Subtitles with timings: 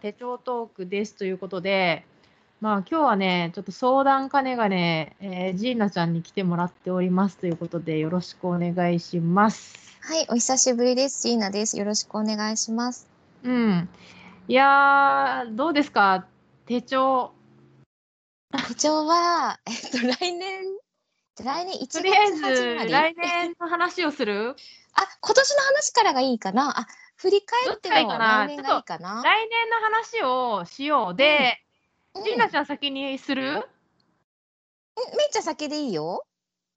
[0.00, 2.04] 手帳トークですということで、
[2.60, 9.98] まあ今日はね、ちょっと相談かねがね、えー、ジーナちゃんに来てもらっておりますということで、よろしくお願いします。
[10.02, 11.22] はい、お久しぶりです。
[11.22, 11.78] ジーナです。
[11.78, 13.08] よろしくお願いします。
[13.42, 13.88] うん。
[14.48, 16.26] いやどうですか？
[16.66, 17.32] 手帳。
[18.68, 20.64] 手帳は、えっと、来年、
[21.44, 24.56] 来年1月とりあえず、来年の話をする？
[24.94, 26.80] あ、今年の話からがいいかな。
[26.80, 26.86] あ、
[27.20, 29.22] 振り返っても来年がいいかな。
[29.22, 31.14] 来年の話をしよう。
[31.14, 31.58] で、
[32.14, 33.52] うん、ジーナちゃん先にする？
[33.52, 33.62] めっ
[35.30, 36.24] ちゃ先でいいよ。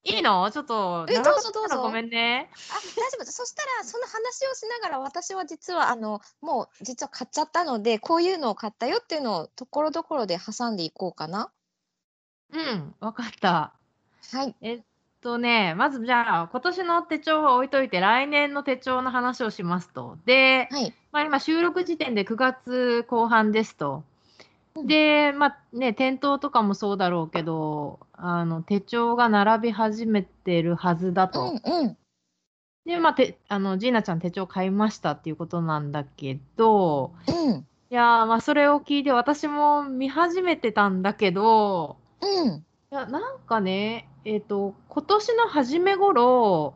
[0.03, 0.51] いいの？
[0.51, 1.81] ちょっと、え、どうぞどうぞ。
[1.81, 2.49] ごめんね。
[2.71, 11.51] あ、大丈夫そしたら、その話をしながら、私は実は、あの、もう、実は買っちゃったので、こういうのを買ったよっていうのを、ところどころで挟んでいこうかな。
[12.51, 13.73] うん、わかった。
[14.33, 14.53] はい。
[14.59, 14.81] えっ
[15.23, 20.17] とね、まずじゃあ、今年の手帳は置いといて、来年の手帳の話をしますと。
[20.25, 24.03] で、はい、まあ、今、収録時点で9月後半ですと。
[24.85, 31.53] で、まあね、店頭とかもそうだろうけど、あの手帳が並び始めてるはずだと。
[31.63, 31.97] うんうん、
[32.85, 46.73] で、まあ、てあのジーナちゃん手帳買いましたっていうことなんだけど、うん、いやまあそれを聞いて私も見始めてたんだけど、うん、いやなんかねえっ、ー、と、今年の初め頃、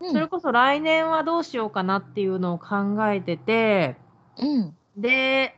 [0.00, 3.96] うん、それこそ来年はどうしようかなっていうのを考えてて、
[4.38, 5.56] うん、で、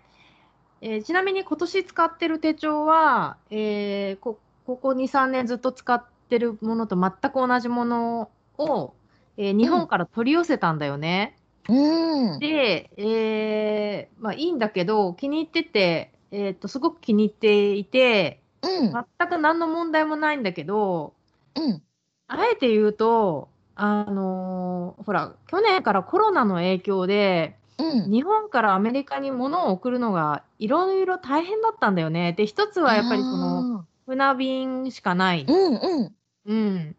[0.81, 8.95] えー、ちなみに今年使ってる手帳は、えー、こここ2、3年ずっと使ってるものと全く同じものを、
[9.37, 11.37] えー、日本から取り寄せたんだよね。
[11.69, 21.15] うん、で、えー、まあいいんだけど、気に入ってて、えっ、と、すごく気に入っていて、うん、全く何の問題もないんだけど、
[21.55, 21.83] うん。
[22.29, 28.11] あえて言うと、あのーほら、去年からコロナの影響で、うん。
[28.11, 32.33] 日本からアメリカに物を送るのがいろいろ大変だったんだよね。
[32.33, 33.67] で、一つはやっぱりその、
[34.07, 35.47] 船便しかない。
[35.47, 36.17] うんうん。
[36.45, 36.97] うん。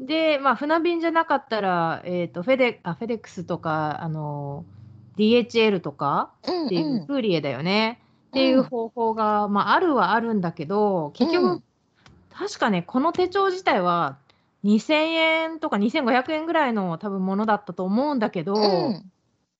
[0.00, 4.64] で、まあ、船便じゃなかったら、えっと、フェデあフェデックスとか、あの、
[5.16, 7.06] DHL とかうんっていううん。
[7.06, 8.00] クーリエだよね。
[8.30, 11.62] っていう方法が、まあ、あるはあるんだけど、結局
[12.36, 14.18] 確かね、この手帳自体は
[14.64, 19.10] 2000円とか2500円ぐらいの多分ものだったと思うんだけど、うん、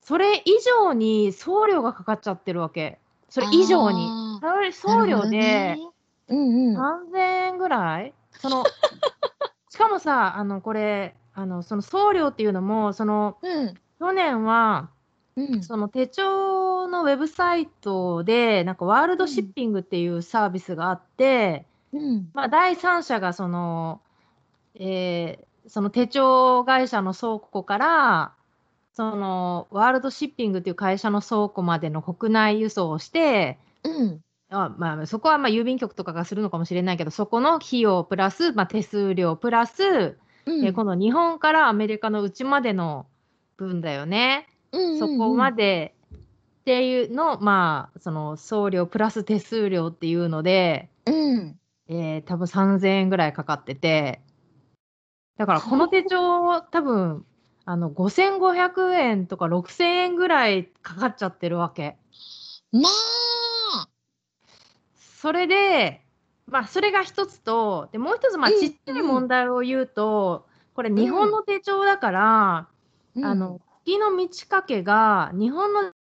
[0.00, 2.98] それ以上に送料がかかっちゃってるわけ。
[3.28, 4.08] それ以上に。
[4.72, 5.76] 送料で
[6.28, 8.64] 3000円ぐらい、その
[9.70, 14.88] しかもさ、あのこれ、あのその送料っていうのも、その、うん、去年は、
[15.36, 24.00] うん、その手帳のウェブサイトで、なんかワールドシッピングっていうサービスがあって、うん、まあ、第三者がその、
[24.74, 28.34] えー、その手帳会社の倉庫から
[28.92, 40.16] そのワールドシッピングという会社の倉庫までの国内輸送をして、うん、あまあ、そこはまあ郵便局とかがするのかもしれないけどそこの費用プラス、まあ、手数料プラス、
[40.46, 43.06] うん、えー、この日本からアメリカのうちまでの
[43.56, 51.58] 分だよね、うんうんうん、そこまでっていうのまあその送料プラス手数料っていうので、うん
[51.88, 54.20] えー、多分3000円ぐらいかかってて、
[55.36, 57.26] だからこの手帳、多分
[57.64, 61.96] あの5500円とか6000円ぐらいかかっちゃってるわけ。
[62.72, 63.88] まあ。
[64.96, 66.04] それで、
[66.46, 72.68] まあ、それが一つと、でもう一つ、まあ、ちっちゃい問題を言うと、これ、日本の手帳だから、
[73.14, 75.92] うん、あの月の満ち欠けが日本の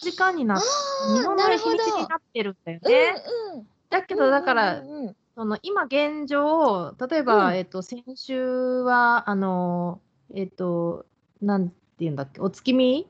[0.00, 0.66] 時間になって、
[1.12, 3.14] 日本の日にちになってるんだよね。
[3.52, 5.06] うんうんだけど、だから、うんうん。
[5.06, 10.00] うん、その今現状、例えば、うん、えっと、先週は、あの、
[10.34, 11.06] えっと、
[11.40, 13.06] なんて言うんだっけ、お月見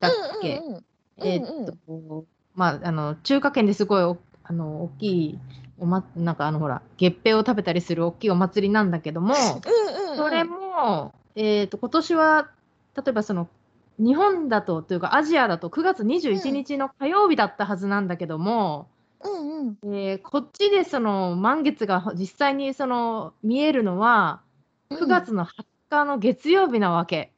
[0.00, 0.84] だっけ、うんうんうん、
[1.26, 1.40] えっ
[1.86, 2.24] と、
[2.54, 5.38] まあ、あの、中華圏ですごい、あの、大きい、
[5.78, 12.50] おま、なんかあの、ほら、月餅を食べたりする大きいお祭りなんだけども、うんうんうん、それも、えっと、今年は、
[12.96, 13.48] 例えばその、
[13.98, 18.88] 日本だと、というかアジアだと9月21日の火曜日だったはずなんだけども、
[19.24, 19.94] うんうん。
[19.94, 24.42] えー、こっちでその満月が実際にその見えるのは
[24.90, 27.32] 9月の20日の月曜日なわけ。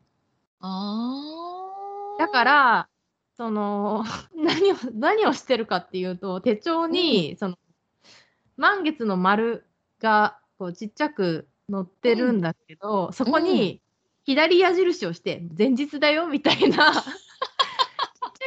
[0.60, 2.88] うん、だから
[3.36, 4.04] その
[4.34, 7.58] 何を何をしてるかっていうと手帳に、うん、その
[8.56, 9.66] 満月の丸
[10.00, 13.80] がこうちっちゃく載ってるんだけど、うん、そこに
[14.24, 16.92] 左矢印をして前日だよみたいな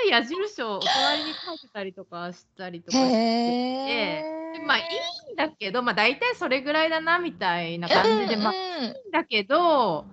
[0.02, 4.24] い矢印をお隣に書いてたりとかしたりとかしてて、
[4.66, 4.82] まあい
[5.30, 8.58] いんだけど、まあ大体それぐらいだなみたいな感じで、まあい
[8.88, 10.06] いんだけど、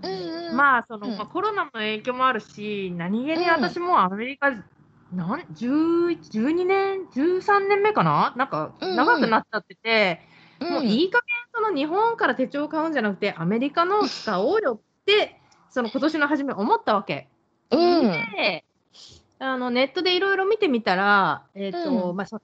[0.53, 4.51] まあその、まあ、コロナの影響もあるし、何気に私もアメリカ
[5.13, 8.35] なん11 12年、13年目かな？
[8.37, 8.97] なんかうんうん。
[8.97, 10.21] 長くなっちゃってて、
[10.61, 10.73] うん。
[10.73, 15.41] もういい加減その日本から手帳を買うんじゃなくて、アメリカの使おうよって、
[15.71, 17.29] その今年の初め思ったわけ。
[17.71, 18.11] うん。
[18.37, 18.65] で、
[19.39, 22.17] あのネットでいろいろ見てみたら、えっ、と、うん。
[22.17, 22.41] まあそ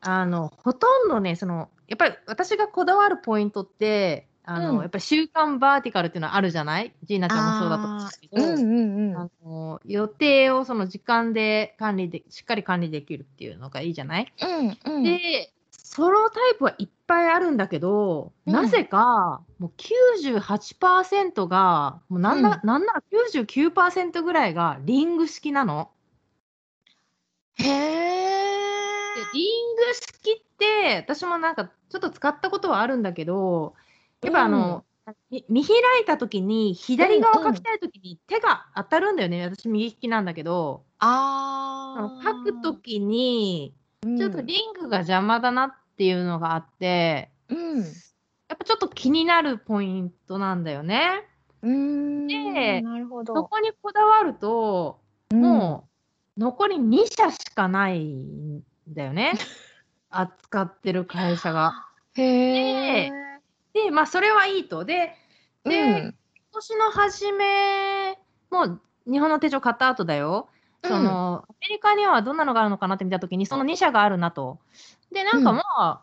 [0.00, 4.80] あの、ほとんどね、その、やっぱり私がこだわるポイントって、あの、うん。
[4.80, 6.94] やっぱり週刊バーティカルっていうのはあるじゃない？
[7.02, 9.16] ジーナちゃんもそうだと思うんですけど、うんうんうん。
[9.16, 15.02] あの予定をその時間で管理で、しっかり管理できるっていうのがいいじゃない、うんうん。
[15.02, 18.52] で、ソロタイプはいっぱいあるんだけど、うん。
[18.52, 25.90] なぜかもう98%が、もうなんな,、なんなら99%ぐらいがリング式なの。
[27.56, 28.34] へえ
[29.14, 33.74] でリング式って、私もなんかちょっと使ったことはあるんだけど、
[34.22, 34.84] やっぱあの、
[35.30, 39.42] み見開いた時に左側書きたい時に手が当たるんだよね。
[39.44, 47.78] 私右利きなんだけど、あ書く時にーちょっとリングが邪魔だなっていうのがあって、うん。
[47.80, 47.84] や
[48.54, 51.26] っぱちょっと気になるポイントなんだよね。
[51.62, 52.26] うん。
[52.26, 53.34] でなるほど。
[53.34, 55.00] そこにこだわると、
[55.32, 55.93] もう
[56.36, 59.32] 残り2社しかないんだよね。
[60.10, 61.88] 扱ってる会社が。
[62.16, 63.10] うんへえ
[63.72, 64.84] で、まあそれはいいと。
[64.84, 65.16] で、
[65.64, 66.14] でうん今
[66.52, 68.18] 年の初め、
[68.50, 70.48] もう日本の手帳買った後だよ。
[70.84, 74.60] その、アメリカにはどんなのがあるのかなって見たときに、その2社があるなと。
[75.10, 76.02] で、なんかまあ、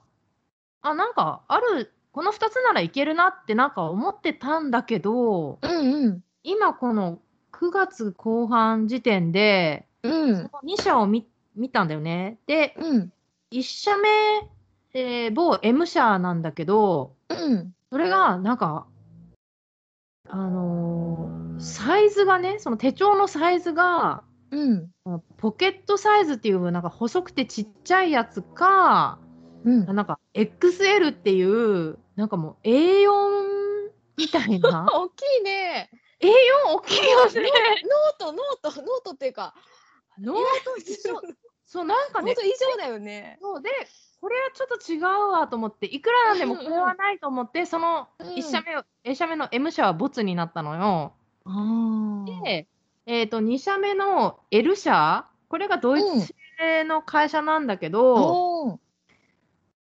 [0.81, 7.19] あ、なんかある、この2つならいけるなってなんか思ってたんだけど、うんうん今この
[7.51, 10.49] 9月後半時点で、うん。
[10.63, 12.39] 2社を見見たんだよね。
[12.47, 13.13] で、うん。
[13.51, 14.09] 1社目、
[14.93, 17.73] えー某 M 社なんだけど、うん。
[17.91, 18.87] それがなんか、
[20.29, 24.89] あのーサイズがね、その手帳のサイズが、うん。
[25.37, 29.19] ポケットサイズっていうなんか細くてちっちゃいやつか、
[29.63, 29.85] うん。
[29.95, 34.87] なんか XL っていう、なんかもう A4 みたいな。
[34.93, 35.89] 大きいね。
[36.19, 37.41] A4 大きいよね。
[38.19, 39.53] ノートノートノートっていうか
[40.19, 41.21] ノート以上。
[41.63, 43.37] そう、なんかねノート、以上だよね。
[43.41, 43.69] そうで、
[44.19, 51.13] これはちょっと違うわと思って、いくらなんでもこれはないと思って、その1社目を、A 社目の M 社はボツになったのよ。
[51.45, 52.67] あで、
[53.05, 58.79] えっ、と、2社目の L 社、これがドイツ製の会社なんだけど、おー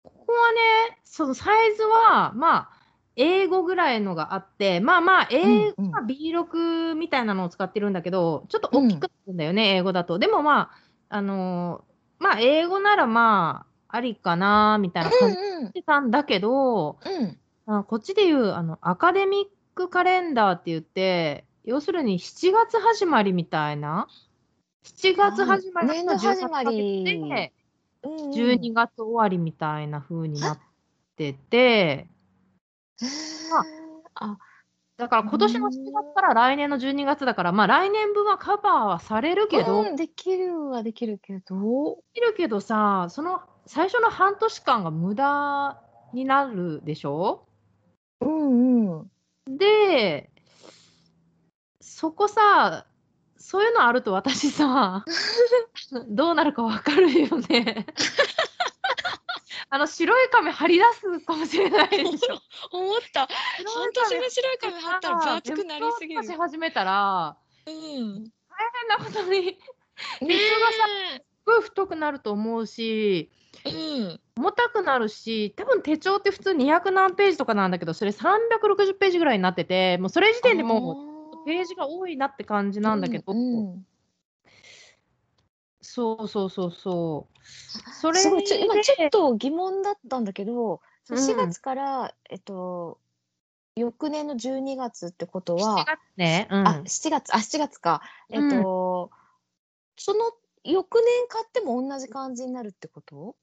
[0.02, 2.77] ここはね、そのサイズは、まあ、
[3.18, 5.90] 英語ぐらいのがあって、まあまあ、英うんうん。
[5.90, 10.20] まあ B6 みたいなのを使ってるんだけど、ちょっと大きくなるんだよね、英語だと。
[10.20, 10.70] でもま
[11.10, 15.66] あ、あのーまあ、英語ならまあ、ありかな、みたいな感じうんうん。
[15.66, 17.38] してたんだけど、うん。
[17.66, 19.44] あこっちでいうあのアカデミッ
[19.74, 24.06] クカレンダーって言って、要するに7月始まりみたいな、
[24.84, 27.02] 7月始まりあー年度始まり。
[27.04, 27.52] 10ヶ月で
[28.04, 28.30] うん。
[28.30, 30.58] 12月終わりみたいな風になっ
[31.16, 32.06] てて、
[34.14, 34.38] あ
[34.96, 41.96] だから今年の7月から来年の12月だから、まあ来年分はカバーはされるけど、うんできるはできるけど。
[42.14, 45.80] できるけどさ、その最初の半年間が無駄
[46.12, 47.46] になるでしょ？
[48.20, 49.04] うんう
[49.50, 49.56] ん。
[49.56, 50.30] で、
[51.80, 52.86] そこさ、
[53.36, 55.04] そういうのあると私さ、
[56.08, 57.86] どうなるかわかるよね。
[59.70, 62.40] あの白い紙貼り出すかもしれないでしょ。
[62.72, 63.26] 思った。
[63.26, 66.24] 半年目白い紙貼ったら分厚くなりすぎる。
[66.24, 67.74] し始めたら、うん。
[67.74, 69.58] 変なことに、
[70.22, 70.38] ね
[71.18, 73.30] すごい太くなると思うし、
[73.64, 74.20] えうん。
[74.38, 83.86] 重たくなるし、多分手帳って普通200何ページとかなんだけど、それ360ページぐらいになってて、もうそれ時点でもうページが多いなって感じなんだけど、うんうん
[85.90, 87.92] そうそうそうそう。
[87.92, 91.16] それすごいちょ今でちょっと疑問だったんだけど、うん。
[91.16, 93.00] 4月から、えっと
[93.74, 98.02] 翌年の12月ってこと7は、月ね、うん、あ7月あ7月か。
[98.28, 99.10] えっと、
[99.96, 103.34] その翌年買っても同じ感じになるってこと？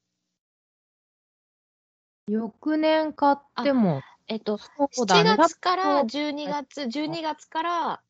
[2.28, 4.60] 翌年買っても、えっと
[4.92, 5.32] そうだね。
[5.32, 8.02] 7月から多分12月12月から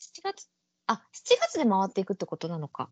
[0.00, 0.48] 7月
[0.88, 2.90] あ7月で回っていくってことなのか。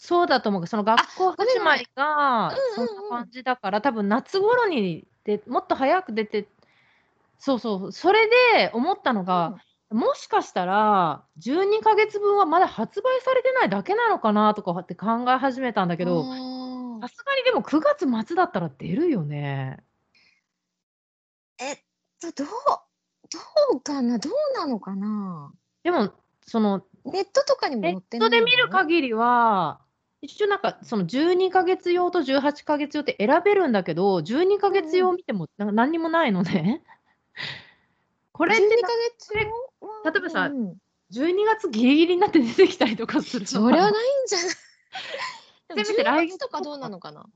[0.00, 0.66] そうだと思う。
[0.68, 2.88] その学校始まりがうんうんうん。
[2.88, 6.46] そんな感じだから、多分夏頃にでもっと早く出て、
[7.38, 9.58] そうそう、それで思ったのが、
[9.90, 19.78] もしかしたら12ヶ月分はまだ発売されてないだけなのかなとかって考え始めたんだけど、さすがにでも9月末だったら出るよね。
[21.58, 21.78] えっ
[22.20, 22.48] とどう
[23.30, 24.18] どうかな？
[24.18, 25.52] どうなのかな？
[25.82, 26.12] でも、
[26.46, 29.80] そのネットとかにもネッ載ってないトで見るか限りは、
[30.20, 36.82] 一応なんかその12ヶ月用と18ヶ月用って選べるんだけど、12ヶ月用見てもな何にもないのね。
[38.32, 40.76] これって12なヶ月れは例えばさうん
[41.10, 43.94] 12月ギリギリになって出てきたりとかするそりゃないん
[44.26, 45.84] じゃない？
[45.86, 47.26] せめて来10月月とかどうなのかな？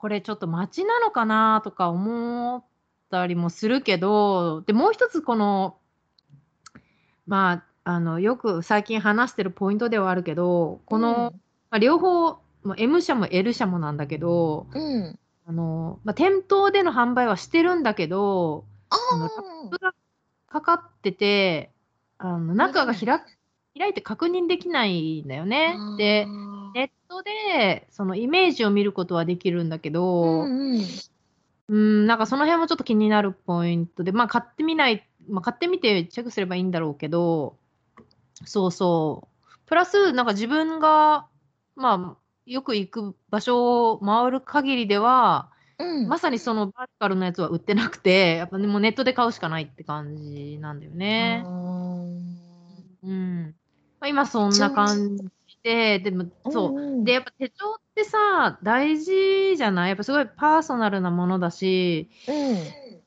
[0.00, 2.64] これちょっと待ちなのかなとか思っ
[3.10, 5.76] たりもするけど、で、もう一つこの、
[7.26, 11.32] まあ、あの、よく最近話してるポイントではあるけど、この、
[11.70, 19.94] まあ、両方、まあ M 社も L 社もなんだけど、うん、うん、あの、まあ、店頭での販売はしてるんだけど、ああのラップが
[20.48, 21.70] かかってて、
[22.18, 23.24] あの、中が開く
[23.78, 25.74] 開いて確認できないんだよね。
[25.96, 26.26] で、
[26.74, 30.84] ネットでそのイメージを見ることはできるんだけど、うんうん。
[31.68, 37.56] うん、なんかその辺もちょっと気になるポイントで、まあ買ってみない、まあ買ってみてチェックすればいいんだろうけど、
[38.44, 39.58] そうそう。
[39.66, 41.26] プラス、なんか自分が、
[41.76, 51.42] まあ、よく行く場所を回る限りでは、うんまさにそのバーティカルのやつは売ってなくて、やっぱでもネットで買うしかないって感じなんだよね。
[53.02, 53.54] うん。
[53.98, 55.30] まあ、今そんな感じ
[55.62, 56.74] で、でもそう。
[56.74, 59.88] うんで、やっぱ手帳ってさ、大事じゃない？
[59.88, 62.56] やっぱすごいパーソナルなものだし、うん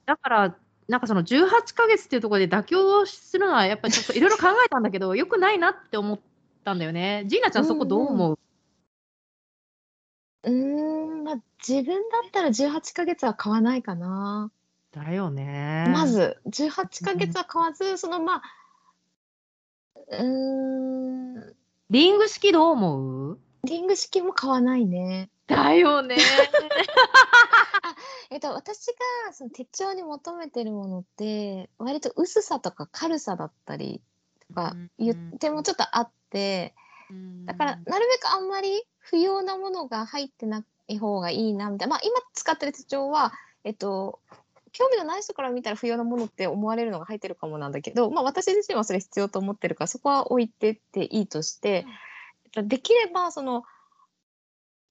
[0.08, 0.56] だから、
[0.88, 6.20] なんかその18ヶ月っていうところで妥協するのは、やっぱりちょっといろいろ考えたんだけど、 よくないなって思っ
[6.64, 7.24] たんだよね。
[7.28, 8.40] ジーナちゃん、そこどう思う、
[10.44, 11.36] うーん、まあ、
[11.68, 14.52] 自分だったら18ヶ月は買わないかな。
[14.92, 15.86] だよね。
[15.90, 16.06] ま。
[16.06, 18.42] ず、18ヶ月は買わず、そのまあ、
[20.10, 21.56] うーん、
[21.90, 23.40] リング式どう思う？
[23.66, 25.30] リング式も買わないね。
[25.48, 26.18] だよね。
[28.30, 28.88] えっと、私
[29.28, 34.02] がその手帳に求めてるものって、割と薄さとか軽さだったり
[34.48, 36.74] とか言ってもちょっとあって、
[37.46, 41.96] だから、なるべくあんまり不要なものが入ってない方がいいなみたいな。
[41.96, 43.34] まあ、今使ってる手帳は、
[43.64, 44.20] えっと、
[44.72, 51.86] 興味のない人から見たら不要なものって思われるのが入ってるかもなんだけど、まあ、私自身はそれ必要と思ってるから、そこは置いてっていいとして、
[52.46, 53.64] えっとできれば、その、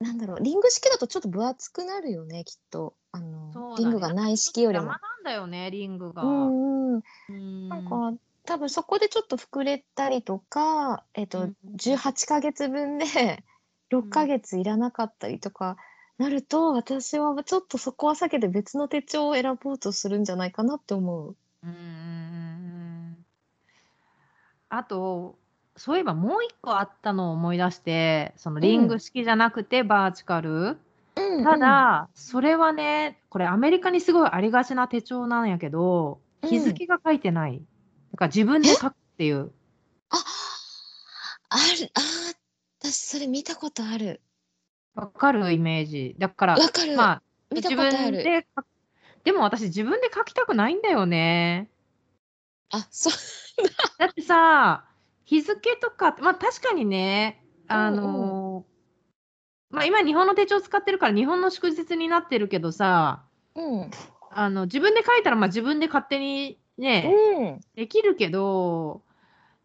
[0.02, 2.94] なんだろう、リング式だとちょっと分厚くなるよね、きっと。
[3.12, 4.87] あの、ねリングがない式よりも。
[4.87, 6.23] なんだよね、リングが。
[6.23, 7.02] うんうん。
[7.28, 13.04] うんなんか、多分そこでちょっと膨れたりとか、えっと、うん18ヶ月分で
[13.90, 15.76] 6ヶ月いらなかったりとか
[16.18, 21.37] なると、私はちょっとそこは避けて別の手帳を選ぼうとするんじゃないかなって思う。
[21.62, 21.88] うんうんうんう
[23.18, 23.26] ん
[24.68, 25.37] あと、
[25.76, 30.79] そういえばもう一個あったのを思い出して、そのリング式じゃなくてバーチカル。
[31.17, 37.62] うんた、だ、それはね、これアメリカにすごいありがちな手帳なんやけど、うん日付が書いてない。
[38.12, 39.52] だから自分で書くっていう。
[40.11, 40.17] あ、
[41.50, 42.37] ある、あー、
[42.81, 44.21] 私それ見たことある。
[44.95, 46.17] わかるイメージ。
[46.19, 46.97] だから、わかる。
[46.97, 47.23] まあ、
[47.55, 48.17] 見た自ことある。
[48.17, 48.47] 分で。
[49.25, 51.71] でも私自分で書きたくないんだよね。
[52.71, 53.12] あ、そう。
[53.99, 54.85] だってさ、
[55.25, 58.64] 日付とか、まあ確かにね、あの
[59.71, 63.25] まあ今日本の手帳使ってるから日本の祝日になってるけどさ、
[63.55, 63.91] うん。
[64.31, 67.61] あの自分で書いたらまあ自分で勝手にね、うん。
[67.75, 69.02] できるけど、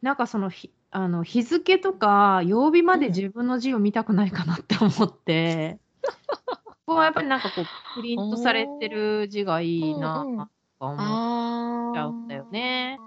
[0.02, 5.80] なんかその日あの日付とか曜日まで自分の字を見たくないかなって思って、
[6.66, 11.96] ここはやっぱりなんかこうプリントされてる字がいいなうんうんとか思っ。
[11.96, 13.00] ちゃうんだよね。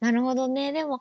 [0.00, 0.72] なるほどね。
[0.72, 1.00] でも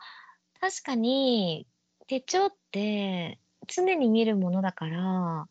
[0.61, 1.65] 確かに
[2.07, 5.47] 手帳って常に見るものだから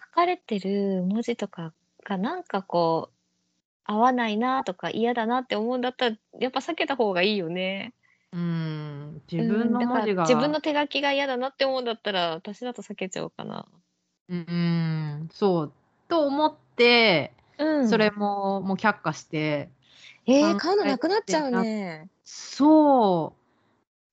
[0.00, 1.74] 書かれてる文字とか
[2.04, 3.18] がなんかこう
[3.84, 7.92] 合わないなとか嫌だなって思うんだったらやっぱ避けた方がいいよね。
[8.32, 10.22] うん、自分の文字が。
[10.24, 13.66] 自分の手書きが嫌だなって思うんだったら私だと避けちゃおうかな。
[14.28, 15.72] うん、そう。
[16.08, 17.88] と思って、うん。
[17.88, 19.70] それももう却下して、
[20.26, 22.08] えー、買うのなくなっちゃうね。
[22.24, 23.37] そう。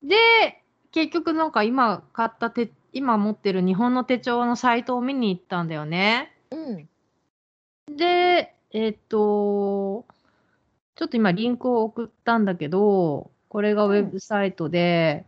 [0.07, 6.31] で、結局なんか今買った手、今持ってる日本の手帳のサイトを見に行ったんだよね。
[6.51, 7.95] うん。
[7.95, 10.05] で、えっと、
[10.95, 15.25] ちょっと今リンクを送ったんだけど、これがウェブサイトで、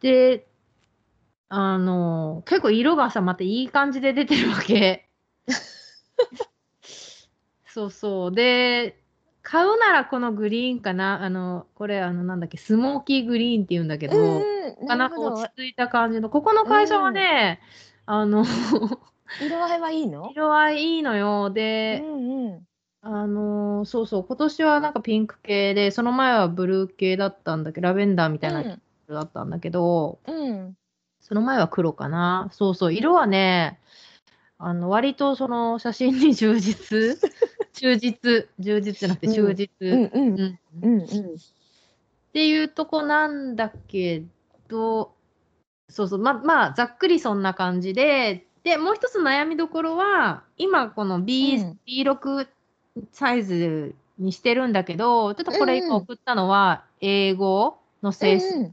[0.00, 0.46] で、
[1.48, 5.08] あの、結構色がさ、またいい感じで出てるわけ。
[7.66, 8.32] そうそう。
[8.32, 9.02] で、
[9.50, 11.22] 買うならこのグリーンかな。
[11.22, 14.42] あの、これ、あの、なんだっけ、スモーキーグリーンって言うんだけど、うん
[14.82, 14.98] うん。
[14.98, 15.42] なか落。
[15.42, 17.60] ち着いた感じの、ここの会社はね、
[18.04, 18.44] あの、
[19.40, 20.30] 色合いはいいの？
[20.32, 21.46] 色合いいいのよ。
[21.46, 22.66] うで、んうん。
[23.00, 30.76] あのーそうそう、今年はなんかピンク系で、その前はブルー系だったんだけど、ラベンダーみたいな色だったんだけど、うん。
[31.20, 32.48] その前は黒かな。
[32.52, 33.80] そうそう、色はね、
[34.58, 37.18] あの、割とその写真に忠実、
[37.78, 39.68] 忠実、忠実じゃなくて忠実。
[39.80, 40.58] うんうん。
[40.82, 41.00] うんうん。
[41.00, 41.34] うん。
[41.34, 41.36] っ
[42.32, 44.22] ていうとこなんだけ
[44.68, 45.12] ど、
[45.88, 51.78] そうそう、ま、まあ、ざっくりそんな感じで、で、もう一つ悩みどころは、今この B、うん。
[51.86, 52.48] B6
[53.12, 58.72] サイズにしてるんだけど、ちょっとこれ今送ったのは、英語の性質。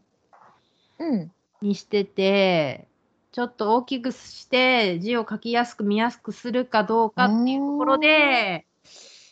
[1.62, 2.88] にしてて、
[3.32, 8.66] ちょっと大きくして字を書きやすく見やすくするかどうかっていうところで、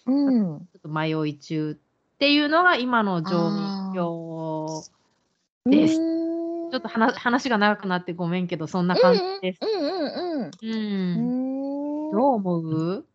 [0.05, 0.59] うん。
[0.59, 3.49] ちょっと迷い中っていうのが今の状
[3.93, 4.83] 況
[5.69, 5.99] です。
[5.99, 6.23] うん
[6.73, 9.59] ちょっと話話が長くなってごめんけど、そんな感じです。
[9.61, 10.51] うんうんうんうん。
[10.63, 12.11] うん。
[12.11, 13.05] どう思う？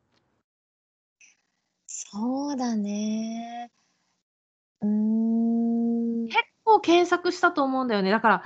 [1.89, 3.73] そうだね。
[4.81, 6.27] うーん。
[6.29, 8.13] 結構検索したと思うんだよね。
[8.13, 8.45] だから、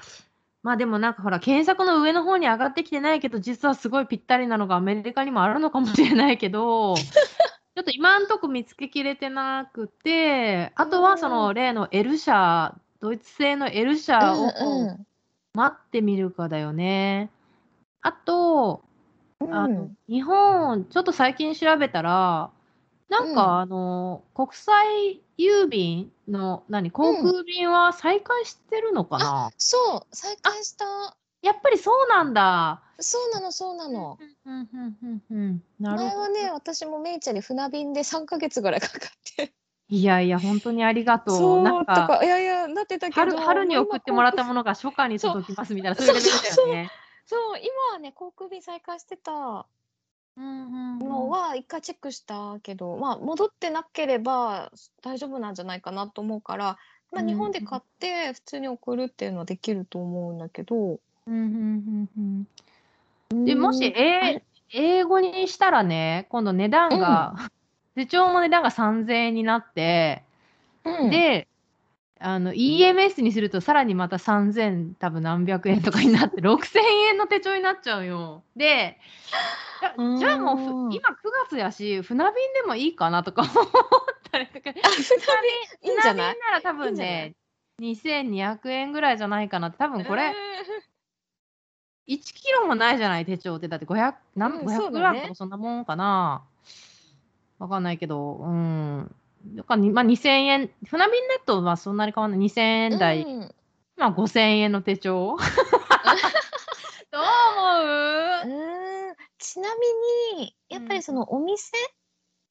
[0.62, 6.94] まあでもなんかほら、検索の上の方に上がってきてないけど、実はすごいぴったりなのがアメリカにもあるのかもしれないけど、
[7.74, 15.06] ちょっと今んとこ見つけきれてなくて、あとはその例の L 社、ドイツ製の L 社をうんうん
[15.54, 17.30] 待ってみるかだよね。
[18.00, 18.82] あと、
[19.40, 19.54] うん。
[19.54, 22.50] あの日本、ちょっと最近調べたら、
[23.08, 31.16] なんか、あの、国際郵便の、何、航空便は再開してるのかな、そう、再開した。
[31.42, 32.82] やっぱりそうなんだ。
[33.00, 34.18] そうなの、そうなの。
[34.44, 36.10] うんうんうんうんなるほど。
[36.10, 39.00] 前はね、私もメイちゃんに船便で3ヶ月ぐらいかかっ
[39.36, 39.52] て。
[39.88, 41.36] いやいや、本当にありがとう。
[41.36, 43.14] そう、なんとか、か、いやいや、なってたけど。
[43.14, 46.90] 春春に送ってもらったものが初夏に届きますみたいな、そういうレベルだよね。
[47.26, 49.66] そう、今はね、航空便再開してた
[50.36, 54.72] うんうんうんのは一回チェックしたけど、まあ、戻ってなければ
[55.02, 56.78] 大丈夫なんじゃないかなと思うから、
[57.10, 61.00] まあ、うん日本で買って普通に送るっていうのはできると思うんだけど。
[61.26, 62.46] うんうんうん
[63.32, 63.44] うん。
[63.44, 63.92] で、もし、うん。
[63.92, 64.42] え
[64.74, 67.34] 英語にしたらね、今度値段が、
[67.94, 70.24] 手帳も値段が3000円になって、
[70.84, 71.46] うん、で、
[72.18, 76.78] あの、EMS にするとさらにまた3000多分何百円とかになって、6000
[77.10, 78.44] 円の手帳になっちゃうよ。
[78.56, 78.98] で、
[80.18, 81.14] じゃあもうふ、今9
[81.50, 83.54] 月やし、船便でもいいかなとか思っ
[84.30, 84.88] たりとか、あ、
[85.82, 87.34] 船便なら多分ね、
[87.80, 90.32] 2200円ぐらいじゃないかなって、多分これ、
[92.06, 93.68] 1キロもないじゃない、手帳って。
[93.68, 96.44] だって500、なんうん500そうだねグラムとかそんなもんかな。
[97.58, 99.14] わかんないけど、うん。
[99.54, 102.40] だからに、まあ、2000円、船便ネットはそんなに変わんない。
[102.40, 103.54] 2000円台、うん
[103.96, 105.36] まあ5000円の手帳。
[107.12, 108.48] どう思う？
[108.48, 109.68] うんちな
[110.36, 111.72] みにやっぱりそのお店、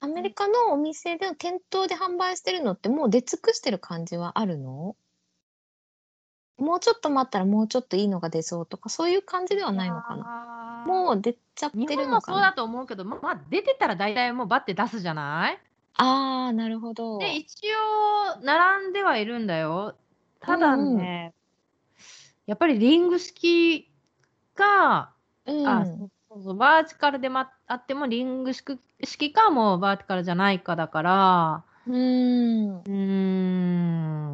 [0.02, 4.96] アメリカのお店での店頭で販売してるのってもう出尽くしてる感じはあるの？
[6.62, 10.24] もうちょっと待ったらもうちょっといいのが出そうとかそういう感じではないのかな。
[10.24, 15.60] なもう出ちゃって日る本もそうだのかなと思うけど、ままあ、出てたら大体もうバッて出すじゃない？
[15.96, 17.20] ああなるほど。
[17.20, 17.68] で、一
[18.38, 19.96] 応、並んではいるんだよ。
[20.40, 21.34] ただね、
[22.46, 23.92] やっぱりリング式
[24.56, 25.14] が、
[25.46, 25.68] うん。
[25.68, 32.80] あそうそうバーティカルで、ま、あってもリング式式かもうバーティカルじゃないかだから、うん。
[32.86, 32.92] うー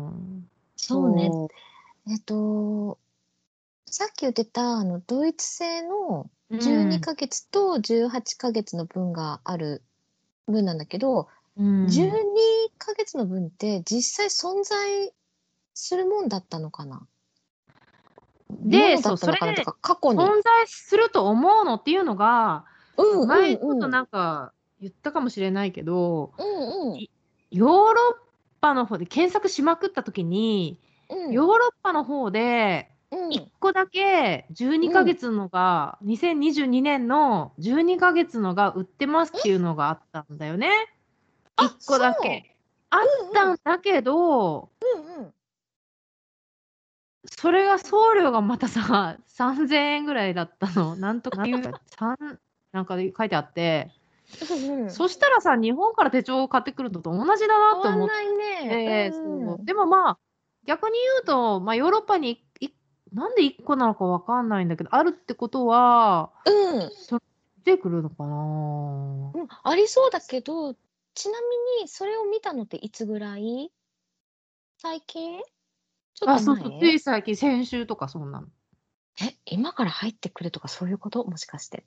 [0.10, 0.50] ん。
[0.76, 1.30] そうね
[2.10, 2.98] えっと
[3.86, 9.82] さっき言ってたあのドイツ製の12ヶ月と18ヶ月の分がある
[10.48, 12.12] 分なんだけど、うん、12
[12.78, 15.12] ヶ月の分って実際存在
[15.74, 17.06] するもんだったのかな？
[18.50, 20.20] でそうそれで過去に。
[20.20, 22.66] 存在すると思うのっていうのが、
[22.98, 23.28] うんうん。
[23.28, 27.08] 前ちょっとなんか言ったかもしれないけど、うんうん。
[27.52, 28.16] ヨーロッ
[28.62, 31.32] パの方で検索しまくった時に、うん。
[31.32, 33.30] ヨーロッパの方でうん。
[33.30, 40.70] 1個だけ12ヶ月のが、2022年の12ヶ月のが売ってますっていうのがあったんだよね。
[41.56, 42.56] あ1個だけ。
[42.90, 43.00] あっ
[43.34, 45.34] たんだけど、うんうん。
[47.26, 50.96] それが送料がまたさ、3000円ぐらいだったの。
[50.96, 52.18] なんとか、三
[52.72, 53.92] なんかで書いてあって、
[54.52, 54.92] うんうん。
[54.92, 59.12] そしたらさ、日本から手帳を買ってくるのと同じだなって変わん思っないね。
[59.12, 59.66] て、うん。
[59.66, 60.18] でもまあ、
[60.68, 62.70] 逆に言うと、まあ、ヨーロッパにいい
[63.14, 66.92] なんで1個なのかわかんないんだけど、あるってことは、うん。
[66.94, 67.24] それ
[67.64, 69.32] 出てくるのかな？
[69.42, 70.74] うん、ありそうだけど
[71.16, 73.72] ちなみにそれを見たのっていつぐらい？
[74.78, 75.40] 最近？
[76.14, 76.46] ちょあ、っと前？
[76.46, 78.48] そうそう、つい最近、先週とかそんなの。
[79.22, 81.24] え今から入ってくるとかそういうこと？
[81.26, 81.86] もしかして。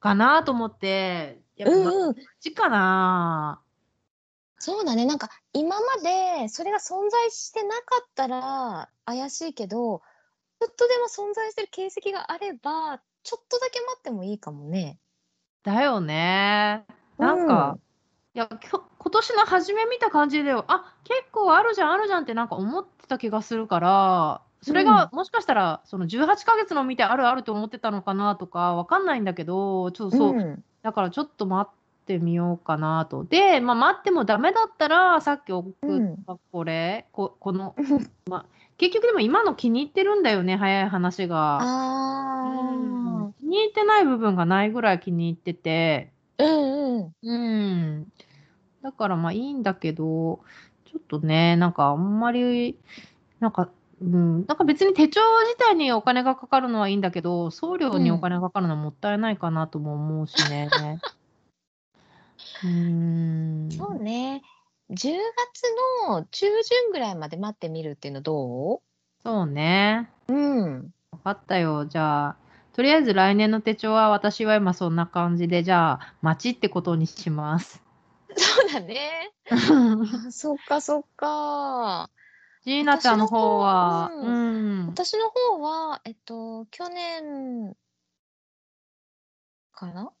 [0.00, 2.14] かなと思って、やっぱ、うんうん。
[2.14, 3.62] こっちかな
[4.58, 10.02] そうだねなんか今までそれが存在してなかったら怪しいけど
[10.66, 14.98] っとでも存在してる形跡があればちょっとだけ待ってもいいかもね。
[15.62, 16.84] だよね。
[17.18, 17.78] なんか、
[18.34, 31.77] いやきょ今年の初め見た感じであ結構あるじゃんあるじゃんってなんか思ってた気がするからそれが、もしかしたらその18ヶ月の見てあるあると思ってたのかなとかわかんないんだけどちょっとそう、うんだからちょっと待っ
[32.08, 33.24] てみようかなと。
[33.24, 35.74] で、まあ、待ってもダメだったらさっき送っ
[36.26, 37.76] たこれ、ここの、
[38.28, 38.46] まあ、
[38.78, 41.58] 結局でも今の気に入ってるんだよね早い話が。
[41.60, 46.12] あうん気に入ってない部分がないぐらい気に入ってて。
[46.38, 47.36] ーうんうんう
[48.00, 48.12] ん。
[48.82, 50.40] だからまあいいんだけど、
[50.86, 52.78] ちょっとね、なんかあんまり、
[53.40, 53.68] なんか、
[54.00, 60.68] うん、なんか別に手帳自体にお金がかかるのはいいんだけど、送料にお金がかかるのはもったいないかなとも思うしね。
[62.64, 63.68] うーん。
[63.70, 64.42] そうね
[64.90, 68.80] 10月の中旬ぐらいまで待ってみるっていうのど
[69.24, 70.10] そうね。
[70.28, 71.84] ううんわかったよ。
[71.86, 72.36] じゃあ、
[72.72, 77.82] とりあえず来年の手帳は私は今そんな感じで、じゃあ、待ちってことにします。
[78.36, 82.10] そうだね あそっかそっか
[82.62, 84.86] ジーナちゃんの方は、私の方うん。
[84.86, 87.74] 私の方はえっと去年
[89.72, 90.12] かな？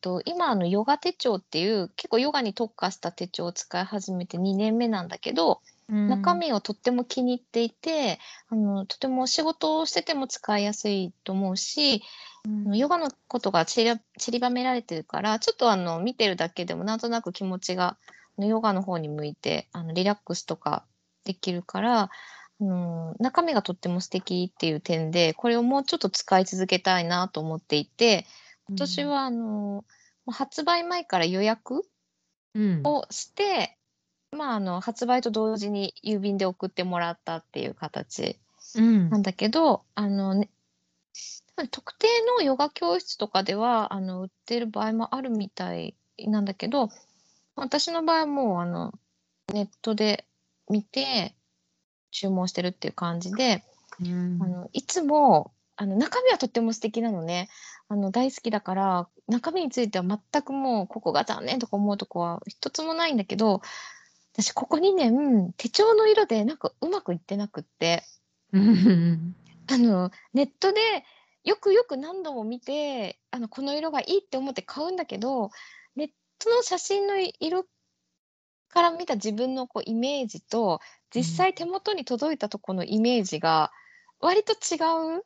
[0.00, 8.18] と今あのヨガ手帳っていう結構ヨガに特化した手帳を使い始めて2年目なんだけど、中身をとっても気に入っていて
[8.50, 12.02] あのとても仕事をしてても使いやすいと思うし、
[12.44, 17.96] あのヨガのことがちり散りばめられてるからちょっとあの見てるだけでもなんとなく気持ちが
[18.38, 20.84] ヨガの方に向いてあのリラックスとか
[21.24, 22.00] できるから、
[22.60, 28.26] あの中身がとっても素敵っていう点でこれをもうちょっと使い続けたいなと思っていて
[28.68, 29.84] 今年はあの、も
[30.28, 31.84] う発売前から予約
[32.54, 33.76] うん、をして、
[34.36, 38.38] まあ、あの発売と同時に郵便で送ってもらったっていう形
[38.74, 39.10] うん。
[39.10, 40.50] なんだけど、あのね、
[41.70, 46.88] 特定のヨガ教室とかではあの売ってる場合もあるみたいなんだけど
[47.56, 48.92] 私の場合はもうあの
[49.52, 50.24] ネットで
[50.68, 51.34] 見て
[52.12, 53.64] 注文してるっていう感じで、
[54.00, 54.38] うん。
[54.40, 57.48] あのいつもあの中身はとっても素敵なのね。
[57.88, 63.62] あの大好きだから中身については全くもうここが残念とか思うとこは一つもないんだけど
[64.34, 68.02] 私ここ2年手帳の色でなんかうまくいってなくって。
[68.52, 69.34] うん。
[69.70, 70.80] あのネットで
[71.44, 75.50] よくよく何度も見てあのこの色がいいって思って買うんだけど
[75.94, 77.64] ネットの写真の色
[78.68, 80.80] から見た自分のこうイメージと
[81.14, 83.70] 実際手元に届いたとこのイメージが
[84.20, 84.76] 割と違
[85.14, 85.22] ううん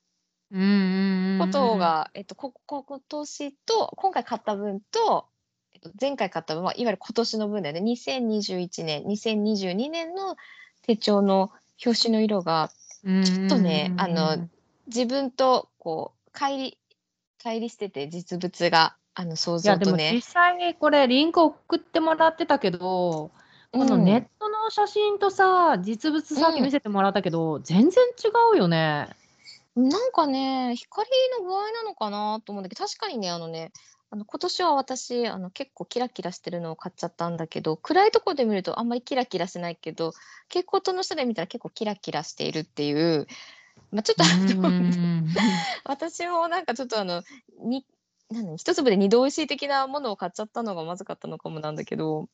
[0.53, 5.27] ことが、えっと、ここ今年と今回買った分と、
[5.73, 10.37] えっと、前回買った分はいわゆる今年の分だよね2021年2022年の
[10.83, 11.51] 手帳の
[11.85, 12.71] 表紙の色が
[13.03, 14.49] ちょっとねあの
[14.89, 16.71] 自分とこう乖離
[17.43, 20.23] 乖離してて実物があの想いやでも像とね実。
[20.23, 23.31] 際にこれリンク送ってもらってたけど、
[23.73, 29.09] このネットの写真とさ実物さっき見せてもらったけど、全然違うよね。
[29.75, 31.09] なんかね光
[31.39, 33.73] の具合なのかなと思うんだけど確かにねあのね
[34.11, 40.13] あの今年は私あの結構キラキラしてるのを買っちゃったんだけど暗いところで見るとあんまりキラキラしてないけど
[40.49, 43.27] 蛍光灯の下で見たら結構キラキラしているっていう、
[43.91, 44.25] まあ、ちょっと
[45.85, 47.23] 私もなんかちょっとあの
[47.63, 47.87] に
[48.31, 52.29] 何一粒で二度おいしい的なものを買っちゃったのがまずかったのかもなんだけど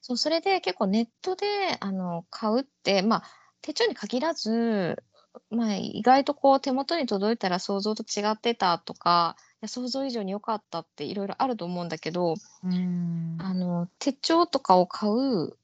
[0.00, 1.46] そうそれで結構ネットで
[1.80, 3.22] あの買うってまあ
[3.60, 5.02] 手帳に限らず、
[5.50, 13.36] まあ、意外とこう手元に届いたら想像と違ってたとか想像以上に良かったっていろいろあると思うんだけどうん。
[13.40, 15.56] あの手帳とかを買う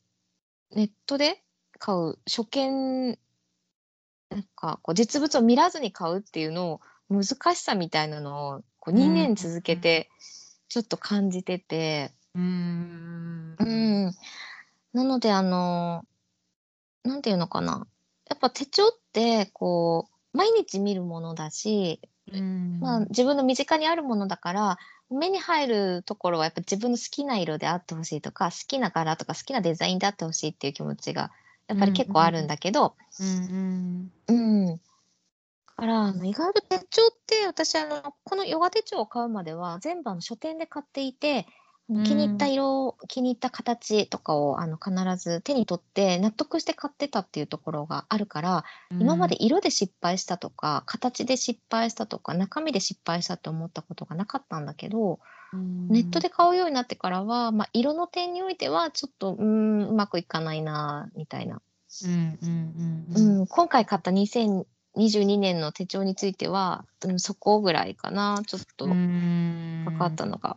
[0.72, 1.42] ネットで
[1.78, 3.18] 買う初見
[4.30, 10.10] なんかこう実物を見らずに買うっていうのを難しさみたいなのをこう2年続けて
[10.68, 13.56] ちょっと感じてて、うん。
[13.58, 14.14] うん、
[14.92, 16.04] なのであの
[17.04, 17.86] なんていうのかな
[18.28, 22.00] やっぱ手帳ってこう毎日見るものだし、
[22.32, 22.80] うん。
[22.80, 24.78] まあ、自分の身近にあるものだから
[25.10, 31.30] 目に入るところはやっぱ自分の好きな色であってほしいとか好きな柄とか好きなデザインであってほしいっていう気持ちが
[31.68, 34.76] やっぱり結構あるんだけど、うんうん。
[34.76, 34.80] だ
[35.76, 41.46] からあの意外と手帳って私あのこのヨガ手帳を買うまでは全部あの書店で買っていて
[41.88, 44.92] 気に入った色、気に入った形とかをあの必
[45.22, 55.20] ず手に取って納得して買ってたっていうところがあるから、今まで色で失敗したとか形で失敗したとか中身で失敗したって思ったことがなかったんだけど、
[55.52, 61.60] ネットで買うようになってからは、まあ、色の点においてはちょっとうーんうまくいかないなみたいな、
[62.04, 64.64] うんうんうん今回買った2022
[64.96, 68.92] 2022年の手帳については、うん、そこぐらいかなちょっとか
[69.98, 70.56] かったのが。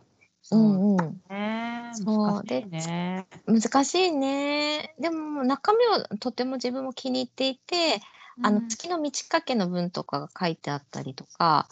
[0.52, 1.20] うんうん。
[1.28, 3.26] ね、そうでね。
[3.46, 4.94] 難しいね。
[4.98, 8.00] でも中身はとても自分も気に入っていて、
[8.42, 11.68] あの月の満ち欠けの文とかが書いてあったりとか、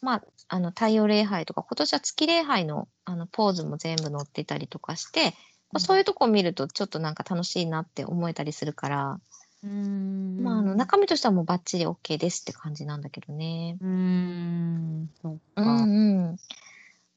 [0.00, 5.34] まあ、あの太陽礼拝とか今年は月礼拝のあのポーズも全部載ってたりとかして、
[5.72, 9.20] うん、そういうとこを見るとちょっとなんか楽しいなって思えたりするから、
[9.64, 13.76] うんまあ、あの中身としてはもうバッチリ OK ですって感じなんだけどね。
[13.80, 16.36] うんそっか、うんうん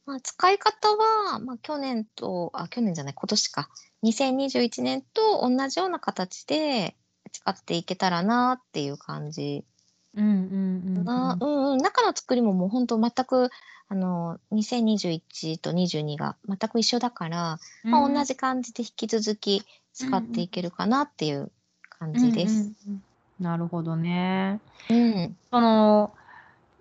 [0.07, 3.69] まあ、使い方は、まあ、去年とあ去年じゃない今年か。
[4.03, 6.95] 2021年と同じような形で
[7.31, 9.65] 使っていけたらなっていう感じ。
[10.15, 13.49] うんうんうんな、うんうん、中の作りももう本当全く
[13.89, 21.51] あの2021と22が全く一緒だから、まあ、同じ感じで引き続き使っていけるかなっていう
[21.89, 22.53] 感じです。
[22.53, 23.01] うんうんうん、
[23.41, 24.61] なるほどね。
[24.89, 26.13] うん、その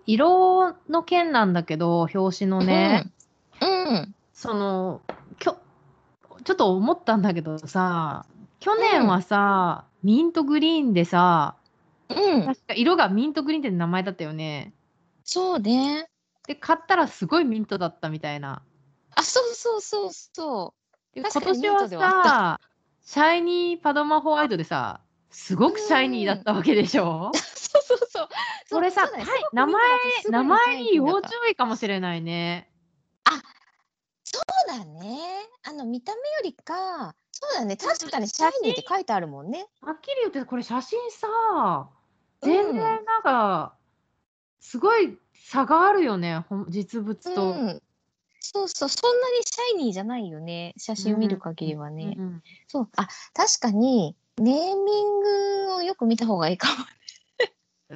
[0.05, 3.11] 色の件なんだけど表紙のね、うん、
[3.67, 5.01] うん、その
[5.39, 5.57] きょ
[6.43, 8.25] ちょっと思ったんだけどさ
[8.59, 11.55] 去年はさ、ミントグリーンでさ
[12.09, 12.45] うん。
[12.45, 14.73] 確か色がミントグリーンって名前だったよね。
[15.23, 16.09] そうね。
[16.47, 18.61] で、買ったらすごいミントだったみたいな。
[19.15, 20.73] あ、そうそうそうそ
[21.15, 21.19] う。
[21.19, 22.59] 今年はさ、
[23.03, 27.31] シャイニーパドマホワイトでさ、すごくシャイニーだったわけでしょ？
[27.35, 28.27] そうそうそう。
[28.71, 29.11] これさ、はい、
[29.51, 29.83] 名前、
[30.29, 32.69] 名前に要注意かもしれないね。
[34.79, 35.19] だね。
[35.63, 37.77] あの見た目よりか、そうだね。
[37.77, 39.67] 確かにシャイニーって書いてあるもんね。
[39.81, 41.89] はっきり言って、これ写真さ、
[42.41, 43.75] 全然なんか、
[44.59, 47.51] すごい差があるよね、ほん実物と。
[47.51, 47.81] うん。
[48.39, 52.15] そうそう、そんなにシャイニーじゃないよね、写真見る限りはね。
[52.17, 52.43] うん。
[52.67, 56.75] そう、あ、確かに、ネーミングをよく見た方がいいかも。
[57.89, 57.95] う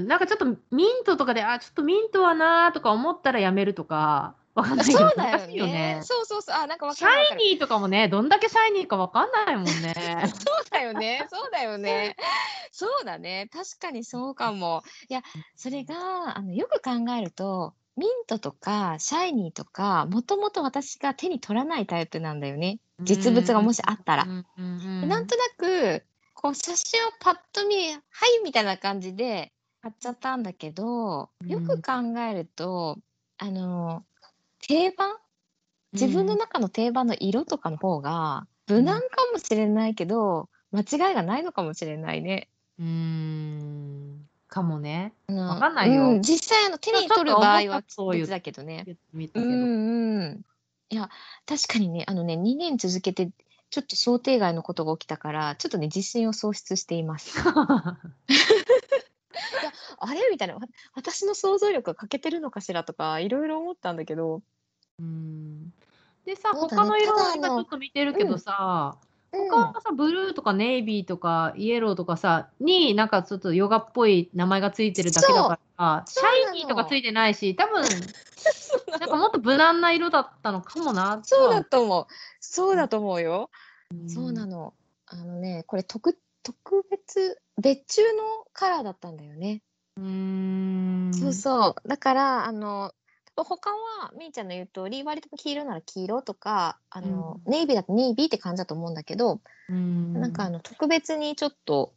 [0.00, 5.54] ん、なんかちょっとミントとかで、あ、ちょっとミントはなとか思ったらやめるとか、わかんないけど、そうだよね。
[5.54, 6.00] よね。
[6.02, 6.56] そうそうそう。
[6.56, 9.72] あ、なんかわシャイニーとかもね、どんだけシャイニーかわかんないもんね。
[10.34, 11.26] そうだよね。
[11.30, 12.16] そうだよね。
[12.72, 13.48] そうだね。
[13.52, 14.82] 確かにそうかも。
[15.08, 15.22] いや、
[15.56, 22.78] それが、あの、よく考えると、ミントとかシャイニーとか、もともと私が手に取らないタイプなんだよね。
[23.00, 24.24] 実物がもしあったら。
[24.24, 32.98] なんとなく、こう写真をパッと見、はいみたいな感じで買っちゃったんだけど、よく考えると、
[33.38, 34.04] あの、
[34.60, 35.16] 定番？
[35.92, 42.50] 自分の中の定番の色とかの方が無難かもしれないけど、間違いがないのかもしれないね。
[42.78, 44.28] うーん。
[44.48, 45.14] かもね。
[45.28, 46.10] わかんないよ。
[46.10, 48.84] うん、実際あの手に取る場合は別だけどね。
[49.34, 50.44] うんうん。
[50.90, 51.10] いや、
[51.46, 53.30] 確かにね、あのね、2年続けて、
[53.70, 57.38] ちょっと想定外のことが起きたから、ちょっとね、自信を喪失しています。
[59.60, 60.58] いや、あれみたいな、
[60.94, 64.42] 私の想像力が欠けてるのかしらとか、いろいろ思ったんだけど、
[64.98, 65.72] うん。
[66.24, 68.96] でさ、他の色は今ちょっと見てるけどさ、
[69.32, 69.48] うん。
[69.48, 77.82] 他はさ、ブルーとかネイビーとかイエローとかさ、になんかちょっとヨガっぽい名前がついてるだけだからシャイニーとかついてないし、多分、
[78.88, 82.06] なんかもっと無難な色だったのかもなそうだと思う。
[82.40, 83.50] そうだと思うよ。
[84.06, 84.74] そうなの。
[85.06, 86.18] あのね、これ特
[86.48, 88.22] 特別別注の
[88.54, 89.60] カラーだったんだよね。
[89.98, 91.10] うーん。
[91.12, 91.88] そうそう。
[91.88, 92.92] だから、あの
[93.36, 101.92] 他はみーちゃんの言う通り割と黄色なら黄色とかあの、うん、ネイビーだとネイビーって感じだと思うんだけど、うん、なんかあの特別にちょっと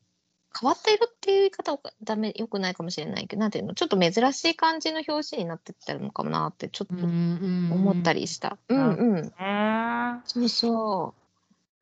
[0.59, 3.73] 変わった色っていう言い方はダメよくないかもしれないけどなんていうの？
[3.73, 8.57] ちょっと珍しい感じの表紙になってったのかもなってちょっと思ったりした。
[8.67, 9.31] うんうん。
[10.25, 11.20] そうそう。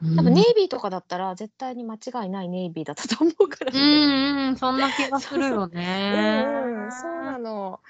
[0.01, 3.79] 多分ネイビーとかだったら絶対に間違いないネイビーだったと思うからね。
[3.79, 6.45] うんうん、そんな気がするよね。
[6.45, 7.81] うんうん、そうなの。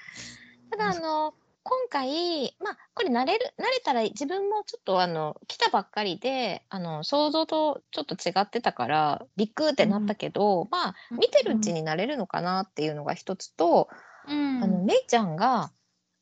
[0.70, 13.88] ただあの今回、まあ、これ慣れる慣れたら自分もちょっとあの来たばっかりであの想像とちょっと違ってたからびっくってなったけど、まあ見てるうちになれるのかなっていうのが一つと、
[14.26, 15.70] うん、あのめいちゃんが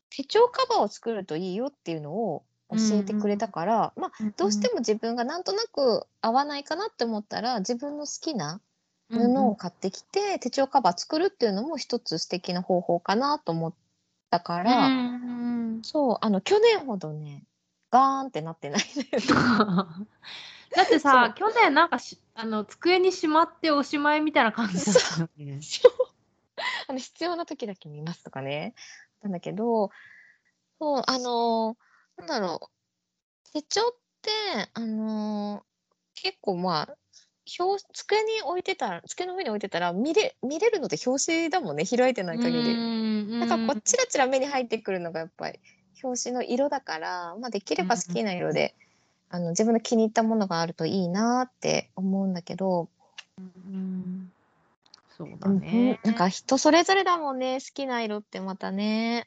[0.09, 8.61] 手帳カバーを作るといいよっていうのを教えてくれたから、まあ、どうしても自分がなんとなく合わないかなって思ったら自分の好きな
[9.11, 13.73] 布を買ってきて、手帳カバー作るっていうのも一つ素敵な方法かなと思っ
[14.29, 14.89] たから、
[15.81, 17.43] そうあの去年ほどね
[17.89, 18.81] ガーンってなってない
[20.75, 25.59] だってさ去年なんかしあの机にしまっておしまいみたいな感じだったよね。
[26.87, 28.75] あの必要な時だけ見ますとかね。
[29.23, 29.91] なんだけど
[30.79, 31.75] そうあの
[32.19, 34.31] なんだろう手帳って
[34.73, 35.63] あの
[36.15, 36.95] 結構まあ
[37.59, 42.63] 表机に置いてたら机の上に置いてたら見れ見れるのって表紙だもんね開いてない限り。
[42.63, 45.59] りなんかこうチラチラ目に入ってくるのがやっぱり
[46.03, 48.73] 表紙の色だから、まあ、できれば好きな色で、
[49.29, 52.87] あの自分の気に入ったものがあるといいなって思うんだけど、
[53.37, 54.31] うん
[55.17, 55.99] そうだうんね。
[56.03, 59.25] なんか人それぞれだもんね好きな色ってまたね。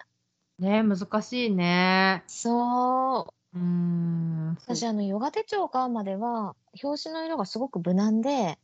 [0.63, 2.23] ね難しいね。
[2.27, 4.57] そううん。
[4.65, 8.59] 私あのヨガ手帳を買うまでは表紙の色がすごく無難で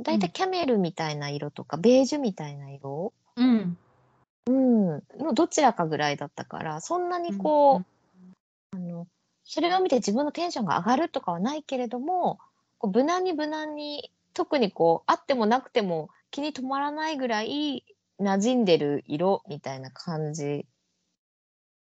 [0.00, 3.76] だいたいキャメルみたいな色とか、ベージュみたいな色、うん。
[4.46, 4.86] うん、
[5.18, 7.82] のどちらかぐらいだったからそんなにこ
[8.74, 9.06] う、あの
[9.44, 12.40] それを見て自分のテンションが上がるとかはないけれども
[12.78, 17.84] こう無難に無難に特にこうあってもなくても気に留まらないぐらい
[18.20, 20.66] 馴染んでる色みたいな感じ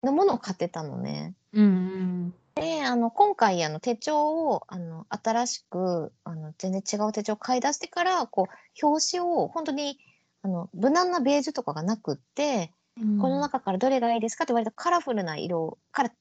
[0.02, 1.34] のものを買ってたのね。
[1.52, 2.34] うんうん。
[2.54, 9.98] であの今回あの手帳をあの新しくあの全然違う手帳を買い出してからこう表紙を本当に
[10.42, 16.12] あの無難なベージュとかがなくって、この中からどれがいいですかって割とカラフルな色から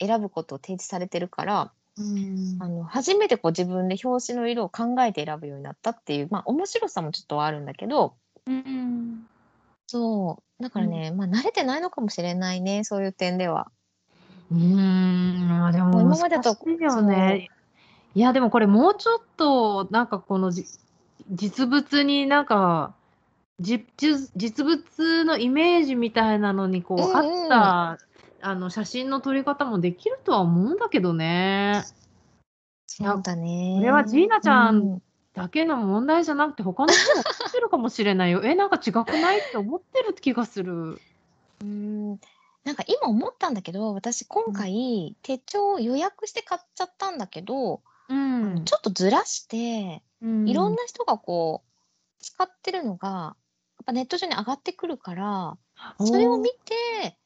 [0.00, 8.14] 選ぶことを提示されてるからうんあの初めてこう自分で表紙の色を考えて選ぶようになったっていうまあ面白さもちょっとはあるんだけど
[8.46, 9.26] うん。
[9.86, 13.70] そうだからね、まあ慣れてないのかもしれないねそういう点では。
[14.50, 15.48] うん。
[15.48, 17.48] まあでも今までだと難しいよね。
[18.14, 20.64] いやでもこれもうちょっとなんかこのじ
[21.30, 22.94] 実物になんか
[23.60, 23.86] 実
[24.36, 28.06] 実物のイメージみたいなのにこう、うんうんあった
[28.48, 31.84] あの写真の撮り方もできるとは思うんだけどね。
[32.86, 33.74] そうだね。
[33.78, 35.02] これはジーナちゃんう
[35.36, 38.42] だけの問題じゃなくて他の人も思ってるかもしれないよ。
[38.42, 39.38] えなんか違くない？
[39.40, 40.98] って思ってる気がする。
[41.60, 42.18] うん
[42.64, 53.34] なんか今思ったんだけど私今回、手帳を予約して買っちゃったんだけど、うんちょっとずらして、いろんなな人がこう使ってるのがや
[53.82, 55.58] っぱネット上に上がってくるから
[55.98, 57.18] それを見て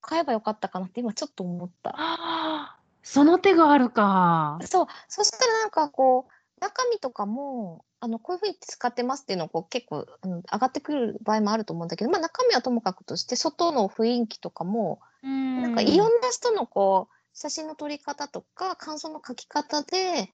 [0.00, 2.76] 買えばよかったかなって今ちょっと思った。
[3.02, 4.58] その手があるか。
[4.64, 20.32] そうそしたらなんかこう中身とかもあのこういうふうに使ってますっていうのをこう結構あの上がってくる場合もあると思うんだけど、まあ、中身はともかくとして外の雰囲気とかもななんかいろんな人のこう写真の撮り方とか感想の書き方で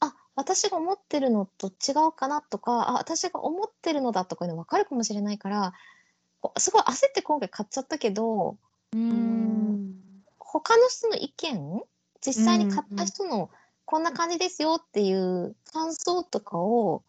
[0.00, 5.72] あ私が思ってるのと違うかなとかあ私が思ってるのだとかいうの分かるかもしれないから
[6.40, 8.56] こうすごい焦って今回買っちゃったけど
[8.92, 9.96] うん。
[10.38, 11.82] 他の人の意見
[12.24, 13.50] 実際に買った人の
[13.86, 17.02] こんな感じですよっていう感想とかを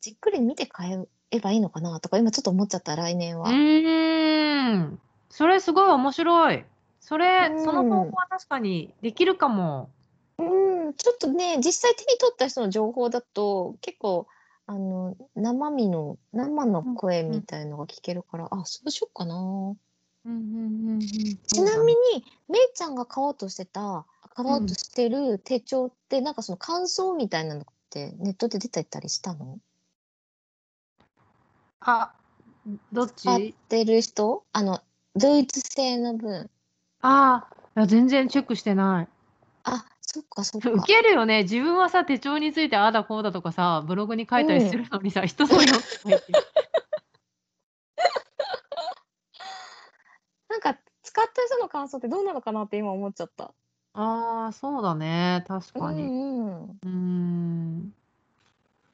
[0.00, 0.98] じっくり見て買
[1.30, 3.48] えばいいのかなとか今ちょっと思っちゃった来年は。
[3.48, 5.00] うーん。
[5.30, 6.64] それすごい面白い。
[7.00, 9.90] それ、うんその方法は確かにできるかも。
[10.38, 14.26] うん、ちょっとね、実際手に取った人の情報だと、結構、
[14.66, 19.76] あの、生身の、生の声みたいのが聞けるから、あ、そうしようかな。
[20.24, 24.04] ちなみに、めいちゃんが買おうとしてた、
[24.36, 29.58] 買おうとしてる手帳って、なんかその感想みたいなのってネットで出てたりしたの？
[31.80, 32.12] あ、
[32.92, 33.24] どっち？
[33.24, 34.44] 買ってる人？
[34.52, 34.82] あの、
[35.14, 36.50] ドイツ製の分。
[37.00, 39.08] ああ、いや全然チェックしてない。
[39.64, 40.70] あ、そっかそっか。
[40.70, 41.44] ウケるよね。
[41.44, 46.38] 自分はさ、手帳についてああだこうだとかさ、ブログに書いたりするのにさ、人のよってないっていう
[50.50, 53.54] なんか、使った人の感想ってどうなのかなって今思っちゃった。
[53.96, 55.44] ああ、そうだね。
[55.48, 56.02] 確かに。
[56.02, 56.80] うんうん。
[56.82, 57.94] うーん。